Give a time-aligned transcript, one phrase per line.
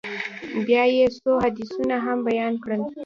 [0.65, 2.81] بيا يې څو حديثونه هم بيان کړل.